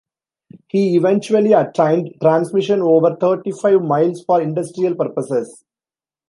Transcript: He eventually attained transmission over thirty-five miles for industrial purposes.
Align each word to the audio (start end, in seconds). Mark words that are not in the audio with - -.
He 0.69 0.95
eventually 0.95 1.53
attained 1.53 2.15
transmission 2.23 2.81
over 2.81 3.15
thirty-five 3.17 3.83
miles 3.83 4.23
for 4.23 4.41
industrial 4.41 4.95
purposes. 4.95 5.63